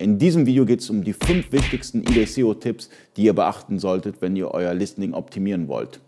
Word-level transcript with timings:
In 0.00 0.16
diesem 0.16 0.46
Video 0.46 0.64
geht 0.64 0.80
es 0.80 0.88
um 0.88 1.04
die 1.04 1.12
fünf 1.12 1.52
wichtigsten 1.52 2.00
eBay 2.00 2.24
SEO-Tipps, 2.24 2.88
die 3.18 3.24
ihr 3.24 3.34
beachten 3.34 3.78
solltet, 3.78 4.22
wenn 4.22 4.34
ihr 4.34 4.50
euer 4.50 4.72
Listing 4.72 5.12
optimieren 5.12 5.68
wollt. 5.68 6.00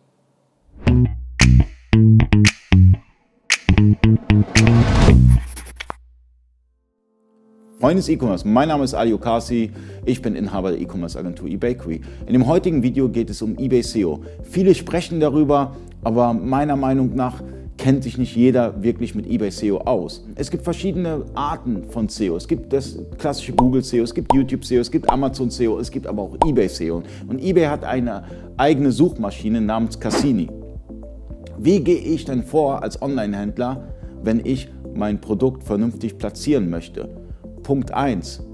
Freunde 7.78 7.96
des 7.96 8.08
E-Commerce, 8.08 8.48
mein 8.48 8.68
Name 8.68 8.84
ist 8.84 8.94
Ali 8.94 9.12
Okasi, 9.12 9.70
ich 10.06 10.22
bin 10.22 10.36
Inhaber 10.36 10.70
der 10.70 10.80
E-Commerce 10.80 11.18
Agentur 11.18 11.50
eBakery. 11.50 12.00
In 12.26 12.32
dem 12.32 12.46
heutigen 12.46 12.82
Video 12.82 13.10
geht 13.10 13.28
es 13.28 13.42
um 13.42 13.58
eBay 13.58 13.82
SEO. 13.82 14.24
Viele 14.42 14.74
sprechen 14.74 15.20
darüber, 15.20 15.76
aber 16.02 16.32
meiner 16.32 16.76
Meinung 16.76 17.14
nach 17.14 17.42
kennt 17.82 18.04
sich 18.04 18.16
nicht 18.16 18.36
jeder 18.36 18.80
wirklich 18.84 19.16
mit 19.16 19.26
eBay 19.26 19.50
SEO 19.50 19.78
aus. 19.78 20.24
Es 20.36 20.52
gibt 20.52 20.62
verschiedene 20.62 21.24
Arten 21.34 21.82
von 21.90 22.08
SEO. 22.08 22.36
Es 22.36 22.46
gibt 22.46 22.72
das 22.72 22.96
klassische 23.18 23.52
Google 23.54 23.82
SEO, 23.82 24.04
es 24.04 24.14
gibt 24.14 24.32
YouTube 24.32 24.64
SEO, 24.64 24.78
es 24.78 24.88
gibt 24.88 25.10
Amazon 25.10 25.50
SEO, 25.50 25.80
es 25.80 25.90
gibt 25.90 26.06
aber 26.06 26.22
auch 26.22 26.36
eBay 26.46 26.68
SEO. 26.68 27.02
Und 27.26 27.42
eBay 27.42 27.64
hat 27.64 27.82
eine 27.82 28.22
eigene 28.56 28.92
Suchmaschine 28.92 29.60
namens 29.60 29.98
Cassini. 29.98 30.48
Wie 31.58 31.80
gehe 31.80 31.98
ich 31.98 32.24
denn 32.24 32.44
vor 32.44 32.84
als 32.84 33.02
Online-Händler, 33.02 33.88
wenn 34.22 34.46
ich 34.46 34.68
mein 34.94 35.20
Produkt 35.20 35.64
vernünftig 35.64 36.18
platzieren 36.18 36.70
möchte? 36.70 37.08
Punkt 37.64 37.92
1, 37.92 38.44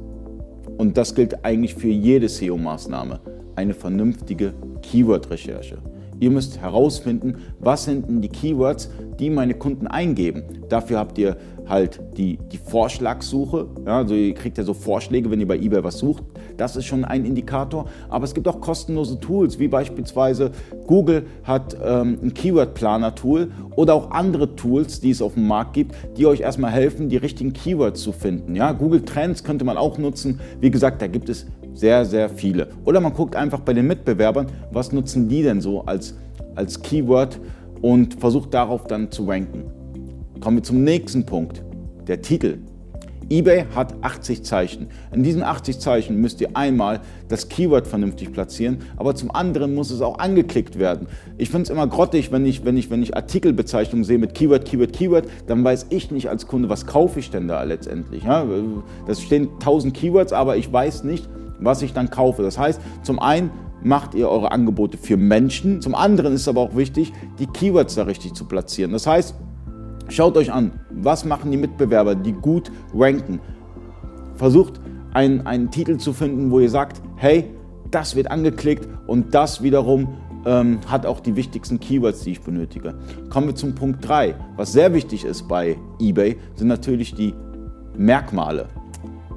und 0.79 0.97
das 0.97 1.15
gilt 1.15 1.45
eigentlich 1.45 1.75
für 1.75 1.89
jede 1.89 2.29
SEO-Maßnahme, 2.29 3.20
eine 3.56 3.75
vernünftige 3.75 4.55
Keyword-Recherche. 4.81 5.77
Ihr 6.21 6.31
müsst 6.31 6.59
herausfinden, 6.61 7.37
was 7.59 7.85
sind 7.85 8.09
denn 8.09 8.21
die 8.21 8.29
Keywords, 8.29 8.91
die 9.19 9.31
meine 9.31 9.55
Kunden 9.55 9.87
eingeben. 9.87 10.43
Dafür 10.69 10.99
habt 10.99 11.19
ihr 11.19 11.37
halt 11.69 12.01
die, 12.17 12.39
die 12.51 12.59
Vorschlagssuche. 12.59 13.67
Ja, 13.87 13.99
also 13.99 14.15
ihr 14.15 14.35
kriegt 14.35 14.59
ja 14.59 14.65
so 14.65 14.75
Vorschläge, 14.75 15.31
wenn 15.31 15.41
ihr 15.41 15.47
bei 15.47 15.57
eBay 15.57 15.85
was 15.85 15.99
sucht. 15.99 16.25
Das 16.57 16.77
ist 16.77 16.87
schon 16.87 17.05
ein 17.05 17.25
Indikator. 17.25 17.87
Aber 18.09 18.25
es 18.25 18.35
gibt 18.35 18.49
auch 18.49 18.61
kostenlose 18.61 19.20
Tools, 19.20 19.59
wie 19.59 19.69
beispielsweise 19.69 20.51
Google 20.87 21.27
hat 21.45 21.77
ähm, 21.83 22.19
ein 22.23 22.35
Keyword-Planer-Tool 22.35 23.51
oder 23.77 23.95
auch 23.95 24.11
andere 24.11 24.57
Tools, 24.57 25.01
die 25.01 25.11
es 25.11 25.23
auf 25.23 25.35
dem 25.35 25.47
Markt 25.47 25.75
gibt, 25.75 25.95
die 26.17 26.27
euch 26.27 26.41
erstmal 26.41 26.73
helfen, 26.73 27.09
die 27.09 27.17
richtigen 27.17 27.53
Keywords 27.53 28.03
zu 28.03 28.12
finden. 28.12 28.57
Ja, 28.57 28.73
Google 28.73 29.05
Trends 29.05 29.45
könnte 29.45 29.64
man 29.64 29.77
auch 29.77 29.98
nutzen. 29.98 30.41
Wie 30.61 30.70
gesagt, 30.70 31.03
da 31.03 31.07
gibt 31.07 31.29
es 31.29 31.47
sehr, 31.79 32.05
sehr 32.05 32.29
viele. 32.29 32.69
Oder 32.84 33.01
man 33.01 33.12
guckt 33.12 33.37
einfach 33.37 33.61
bei 33.61 33.73
den 33.73 33.87
Mitbewerbern, 33.87 34.47
was 34.73 34.91
nutzen 34.91 35.29
die 35.29 35.45
denn 35.45 35.61
so 35.61 35.83
als, 35.83 36.17
als 36.57 36.83
Keyword 36.83 37.39
und 37.81 38.19
versucht 38.19 38.53
darauf 38.53 38.85
dann 38.89 39.12
zu 39.12 39.25
ranken. 39.27 39.62
Kommen 40.41 40.57
wir 40.57 40.65
zum 40.65 40.83
nächsten 40.83 41.25
Punkt, 41.25 41.62
der 42.09 42.20
Titel. 42.20 42.59
eBay 43.31 43.67
hat 43.77 43.95
80 44.03 44.43
Zeichen. 44.43 44.89
In 45.12 45.23
diesen 45.23 45.45
80 45.45 45.79
Zeichen 45.79 46.20
müsst 46.20 46.41
ihr 46.41 46.57
einmal 46.57 47.01
das 47.29 47.48
Keyword 47.48 47.87
vernünftig 47.87 48.33
platzieren, 48.33 48.79
aber 48.97 49.15
zum 49.15 49.31
anderen 49.31 49.75
muss 49.77 49.92
es 49.92 50.01
auch 50.01 50.19
angeklickt 50.19 50.81
werden. 50.81 51.07
Ich 51.37 51.51
finde 51.51 51.65
es 51.65 51.70
immer 51.70 51.87
grottig, 51.87 52.33
wenn 52.33 52.45
ich, 52.45 52.65
wenn, 52.65 52.77
ich, 52.77 52.91
wenn 52.91 53.05
ich 53.05 53.17
Artikelbezeichnungen 53.17 54.03
sehe 54.03 54.19
mit 54.19 54.35
Keyword, 54.35 54.65
Keyword, 54.65 54.92
Keyword, 54.92 55.29
dann 55.47 55.63
weiß 55.63 55.87
ich 55.91 56.11
nicht 56.11 56.29
als 56.29 56.48
Kunde, 56.48 56.69
was 56.69 56.87
kaufe 56.87 57.20
ich 57.20 57.31
denn 57.31 57.47
da 57.47 57.63
letztendlich. 57.63 58.25
Ja, 58.25 58.45
das 59.07 59.23
stehen 59.23 59.51
1000 59.61 59.95
Keywords, 59.95 60.33
aber 60.33 60.57
ich 60.57 60.73
weiß 60.73 61.05
nicht, 61.05 61.29
was 61.61 61.83
ich 61.83 61.92
dann 61.92 62.11
kaufe. 62.11 62.42
Das 62.42 62.59
heißt, 62.59 62.81
zum 63.03 63.19
einen 63.19 63.51
macht 63.83 64.14
ihr 64.14 64.28
eure 64.28 64.53
Angebote 64.53 64.98
für 64.98 65.17
Menschen, 65.17 65.81
zum 65.81 65.95
anderen 65.95 66.34
ist 66.34 66.48
aber 66.48 66.61
auch 66.61 66.77
wichtig, 66.77 67.12
die 67.39 67.47
Keywords 67.47 67.95
da 67.95 68.05
richtig 68.05 68.34
zu 68.34 68.45
platzieren. 68.45 68.92
Das 68.92 69.06
heißt, 69.06 69.34
schaut 70.09 70.36
euch 70.36 70.53
an, 70.53 70.81
was 70.91 71.25
machen 71.25 71.51
die 71.51 71.56
Mitbewerber, 71.56 72.14
die 72.14 72.33
gut 72.33 72.73
ranken. 72.95 73.41
Versucht 74.34 74.81
einen, 75.12 75.47
einen 75.47 75.70
Titel 75.70 75.98
zu 75.98 76.12
finden, 76.12 76.51
wo 76.51 76.61
ihr 76.61 76.70
sagt, 76.70 77.01
hey, 77.17 77.51
das 77.91 78.17
wird 78.17 78.31
angeklickt 78.31 78.89
und 79.06 79.34
das 79.34 79.62
wiederum 79.62 80.09
ähm, 80.45 80.81
hat 80.86 81.06
auch 81.06 81.20
die 81.20 81.36
wichtigsten 81.36 81.81
Keywords, 81.81 82.23
die 82.23 82.33
ich 82.33 82.41
benötige. 82.41 82.95
Kommen 83.30 83.48
wir 83.48 83.55
zum 83.55 83.75
Punkt 83.75 84.07
3. 84.07 84.35
Was 84.57 84.73
sehr 84.73 84.92
wichtig 84.95 85.25
ist 85.25 85.48
bei 85.48 85.77
eBay, 86.01 86.36
sind 86.55 86.69
natürlich 86.69 87.14
die 87.14 87.35
Merkmale 87.96 88.69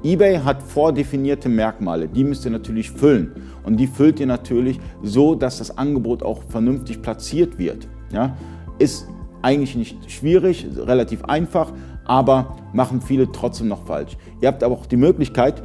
eBay 0.04 0.38
hat 0.38 0.62
vordefinierte 0.62 1.48
Merkmale, 1.48 2.08
die 2.08 2.24
müsst 2.24 2.44
ihr 2.44 2.50
natürlich 2.50 2.90
füllen. 2.90 3.32
Und 3.64 3.76
die 3.76 3.86
füllt 3.86 4.18
ihr 4.18 4.26
natürlich 4.26 4.80
so, 5.02 5.34
dass 5.34 5.58
das 5.58 5.78
Angebot 5.78 6.22
auch 6.22 6.42
vernünftig 6.48 7.02
platziert 7.02 7.58
wird. 7.58 7.86
Ja? 8.12 8.36
Ist 8.78 9.06
eigentlich 9.42 9.76
nicht 9.76 10.10
schwierig, 10.10 10.66
relativ 10.76 11.24
einfach, 11.24 11.72
aber 12.04 12.56
machen 12.72 13.00
viele 13.00 13.30
trotzdem 13.30 13.68
noch 13.68 13.86
falsch. 13.86 14.16
Ihr 14.40 14.48
habt 14.48 14.64
aber 14.64 14.74
auch 14.74 14.86
die 14.86 14.96
Möglichkeit, 14.96 15.62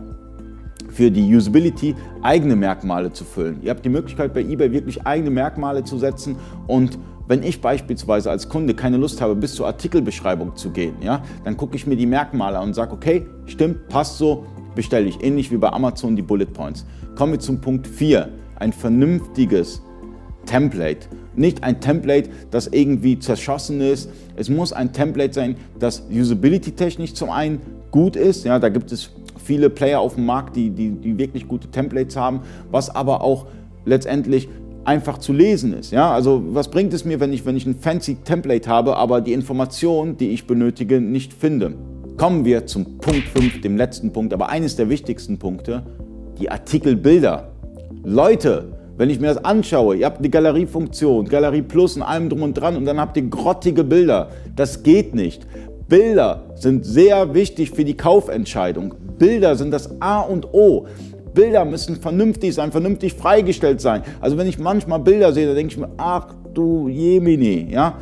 für 0.90 1.12
die 1.12 1.36
Usability 1.36 1.96
eigene 2.22 2.56
Merkmale 2.56 3.12
zu 3.12 3.24
füllen. 3.24 3.60
Ihr 3.62 3.72
habt 3.72 3.86
die 3.86 3.90
Möglichkeit 3.90 4.34
bei 4.34 4.42
eBay 4.42 4.72
wirklich 4.72 5.06
eigene 5.06 5.30
Merkmale 5.30 5.84
zu 5.84 5.98
setzen 5.98 6.38
und 6.66 6.98
wenn 7.28 7.44
ich 7.44 7.62
beispielsweise 7.62 8.32
als 8.32 8.50
Kunde 8.50 8.74
keine 8.74 8.98
Lust 8.98 9.22
habe, 9.22 9.36
bis 9.36 9.56
zur 9.56 9.68
Artikelbeschreibung 9.68 10.56
zu 10.56 10.72
gehen, 10.72 10.96
ja, 11.02 11.24
dann 11.44 11.58
gucke 11.58 11.76
ich 11.76 11.86
mir 11.86 11.96
die 11.96 12.06
Merkmale 12.06 12.58
an 12.58 12.70
und 12.70 12.74
sage, 12.74 12.94
okay, 12.94 13.26
stimmt, 13.46 13.90
passt 13.90 14.18
so, 14.18 14.46
bestelle 14.76 15.08
ich. 15.08 15.24
Ähnlich 15.24 15.52
wie 15.52 15.58
bei 15.58 15.70
Amazon 15.72 16.16
die 16.16 16.22
Bullet 16.22 16.46
Points. 16.46 16.86
Kommen 17.16 17.34
wir 17.34 17.40
zum 17.40 17.60
Punkt 17.60 17.88
4. 17.88 18.30
Ein 18.56 18.72
vernünftiges 18.72 19.82
Template. 20.46 21.08
Nicht 21.36 21.64
ein 21.64 21.80
Template, 21.82 22.30
das 22.50 22.68
irgendwie 22.68 23.20
zerschossen 23.20 23.82
ist. 23.82 24.10
Es 24.36 24.50
muss 24.50 24.74
ein 24.74 24.94
Template 24.94 25.34
sein, 25.34 25.56
das 25.78 26.04
usability-technisch 26.12 27.14
zum 27.14 27.30
einen 27.30 27.62
gut 27.92 28.16
ist. 28.16 28.46
Ja, 28.46 28.58
da 28.58 28.70
gibt 28.70 28.92
es 28.92 29.12
viele 29.44 29.70
Player 29.70 30.00
auf 30.00 30.16
dem 30.16 30.26
Markt, 30.26 30.56
die, 30.56 30.70
die, 30.70 30.92
die 30.92 31.18
wirklich 31.18 31.48
gute 31.48 31.70
Templates 31.70 32.16
haben, 32.16 32.42
was 32.72 32.94
aber 32.94 33.22
auch 33.22 33.48
letztendlich 33.86 34.50
einfach 34.88 35.18
zu 35.18 35.34
lesen 35.34 35.74
ist. 35.74 35.92
Ja? 35.92 36.12
Also 36.12 36.42
was 36.48 36.72
bringt 36.72 36.94
es 36.94 37.04
mir, 37.04 37.20
wenn 37.20 37.34
ich, 37.34 37.46
wenn 37.46 37.58
ich 37.58 37.66
ein 37.66 37.76
fancy 37.76 38.16
Template 38.16 38.70
habe, 38.70 38.96
aber 38.96 39.22
die 39.22 39.34
Information, 39.34 40.18
die 40.18 40.30
ich 40.30 40.48
benötige, 40.48 41.02
nicht 41.02 41.34
finde? 41.34 41.74
Kommen 42.16 42.46
wir 42.46 42.66
zum 42.66 42.98
Punkt 42.98 43.28
5, 43.28 43.62
dem 43.62 43.78
letzten 43.78 44.14
Punkt, 44.14 44.34
aber 44.34 44.50
eines 44.50 44.76
der 44.76 44.90
wichtigsten 44.90 45.38
Punkte, 45.38 45.84
die 46.40 46.50
Artikelbilder. 46.50 47.50
Leute, 48.04 48.70
wenn 48.96 49.10
ich 49.10 49.20
mir 49.20 49.28
das 49.28 49.44
anschaue, 49.44 49.98
ihr 49.98 50.06
habt 50.06 50.24
die 50.24 50.32
Galeriefunktion, 50.32 51.26
Galerie 51.26 51.62
Plus 51.62 51.98
und 51.98 52.02
allem 52.02 52.30
drum 52.30 52.42
und 52.42 52.54
dran 52.54 52.78
und 52.78 52.86
dann 52.86 53.00
habt 53.00 53.18
ihr 53.18 53.24
grottige 53.24 53.84
Bilder. 53.84 54.30
Das 54.56 54.82
geht 54.84 55.14
nicht. 55.14 55.46
Bilder 55.90 56.44
sind 56.56 56.86
sehr 56.86 57.34
wichtig 57.34 57.72
für 57.72 57.86
die 57.86 57.96
Kaufentscheidung. 57.96 58.96
Bilder 59.20 59.56
sind 59.56 59.72
das 59.72 60.02
A 60.02 60.22
und 60.22 60.54
O. 60.54 60.88
Bilder 61.38 61.66
müssen 61.66 61.98
vernünftig 61.98 62.56
sein, 62.56 62.72
vernünftig 62.72 63.14
freigestellt 63.14 63.80
sein. 63.80 64.02
Also 64.20 64.40
wenn 64.40 64.48
ich 64.48 64.58
manchmal 64.58 65.00
Bilder 65.00 65.32
sehe, 65.34 65.46
dann 65.46 65.56
denke 65.56 65.72
ich 65.72 65.78
mir, 65.78 65.90
ach 65.98 66.34
du 66.56 66.88
Jemini, 66.88 67.68
ja. 67.70 67.96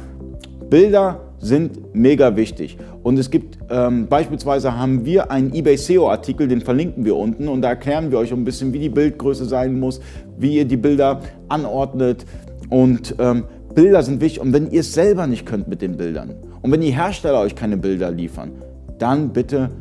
Bilder 0.70 1.20
sind 1.40 1.94
mega 1.94 2.38
wichtig. 2.38 2.78
Und 3.04 3.20
es 3.20 3.30
gibt 3.30 3.58
ähm, 3.70 4.08
beispielsweise 4.08 4.80
haben 4.80 5.04
wir 5.04 5.32
einen 5.32 5.54
eBay 5.54 5.76
SEO 5.76 6.10
Artikel, 6.10 6.48
den 6.48 6.62
verlinken 6.62 7.04
wir 7.04 7.18
unten 7.18 7.50
und 7.50 7.62
da 7.62 7.70
erklären 7.70 8.10
wir 8.10 8.20
euch 8.20 8.32
ein 8.32 8.46
bisschen, 8.46 8.72
wie 8.72 8.80
die 8.80 8.90
Bildgröße 8.90 9.44
sein 9.44 9.78
muss, 9.82 10.00
wie 10.38 10.56
ihr 10.56 10.66
die 10.66 10.78
Bilder 10.78 11.20
anordnet 11.50 12.26
und 12.70 13.16
ähm, 13.20 13.44
Bilder 13.76 14.02
sind 14.02 14.22
wichtig 14.22 14.42
und 14.42 14.54
wenn 14.54 14.72
ihr 14.72 14.80
es 14.80 14.94
selber 14.94 15.28
nicht 15.28 15.46
könnt 15.46 15.68
mit 15.68 15.82
den 15.82 15.98
Bildern 15.98 16.36
und 16.62 16.72
wenn 16.72 16.80
die 16.80 16.92
Hersteller 16.92 17.42
euch 17.42 17.54
keine 17.54 17.76
Bilder 17.76 18.12
liefern, 18.12 18.54
dann 18.98 19.34
bitte 19.34 19.72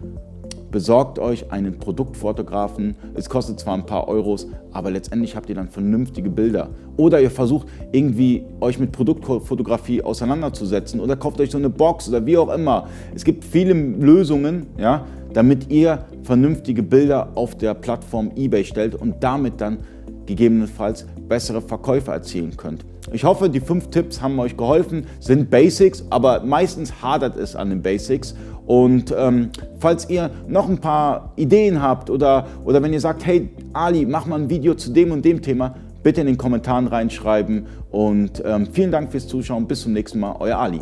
besorgt 0.74 1.20
euch 1.20 1.52
einen 1.52 1.78
Produktfotografen. 1.78 2.96
Es 3.14 3.28
kostet 3.28 3.60
zwar 3.60 3.74
ein 3.74 3.86
paar 3.86 4.08
Euros, 4.08 4.48
aber 4.72 4.90
letztendlich 4.90 5.36
habt 5.36 5.48
ihr 5.48 5.54
dann 5.54 5.68
vernünftige 5.68 6.28
Bilder. 6.28 6.70
Oder 6.96 7.20
ihr 7.20 7.30
versucht 7.30 7.68
irgendwie 7.92 8.44
euch 8.60 8.80
mit 8.80 8.90
Produktfotografie 8.90 10.02
auseinanderzusetzen 10.02 10.98
oder 10.98 11.14
kauft 11.14 11.40
euch 11.40 11.52
so 11.52 11.58
eine 11.58 11.70
Box 11.70 12.08
oder 12.08 12.26
wie 12.26 12.36
auch 12.36 12.52
immer. 12.52 12.88
Es 13.14 13.22
gibt 13.22 13.44
viele 13.44 13.72
Lösungen, 13.72 14.66
ja, 14.76 15.06
damit 15.32 15.70
ihr 15.70 16.06
vernünftige 16.24 16.82
Bilder 16.82 17.28
auf 17.36 17.56
der 17.56 17.74
Plattform 17.74 18.32
eBay 18.34 18.64
stellt 18.64 18.96
und 18.96 19.22
damit 19.22 19.60
dann 19.60 19.78
gegebenenfalls 20.26 21.06
bessere 21.28 21.62
Verkäufe 21.62 22.10
erzielen 22.10 22.56
könnt. 22.56 22.84
Ich 23.12 23.22
hoffe, 23.22 23.48
die 23.48 23.60
fünf 23.60 23.90
Tipps 23.90 24.20
haben 24.22 24.40
euch 24.40 24.56
geholfen, 24.56 25.06
sind 25.20 25.50
Basics, 25.50 26.04
aber 26.10 26.40
meistens 26.40 27.02
hadert 27.02 27.36
es 27.36 27.54
an 27.54 27.70
den 27.70 27.82
Basics 27.82 28.34
und 28.66 29.14
ähm, 29.16 29.50
falls 29.78 30.08
ihr 30.08 30.30
noch 30.48 30.68
ein 30.68 30.78
paar 30.78 31.32
Ideen 31.36 31.82
habt 31.82 32.08
oder, 32.10 32.46
oder 32.64 32.82
wenn 32.82 32.92
ihr 32.92 33.00
sagt, 33.00 33.26
hey 33.26 33.50
Ali, 33.72 34.06
mach 34.06 34.26
mal 34.26 34.40
ein 34.40 34.50
Video 34.50 34.74
zu 34.74 34.90
dem 34.90 35.12
und 35.12 35.24
dem 35.24 35.42
Thema, 35.42 35.74
bitte 36.02 36.20
in 36.20 36.26
den 36.26 36.38
Kommentaren 36.38 36.86
reinschreiben. 36.86 37.66
Und 37.90 38.42
ähm, 38.44 38.68
vielen 38.72 38.90
Dank 38.90 39.10
fürs 39.10 39.26
Zuschauen. 39.26 39.66
Bis 39.66 39.82
zum 39.82 39.92
nächsten 39.92 40.20
Mal. 40.20 40.36
Euer 40.38 40.58
Ali. 40.58 40.80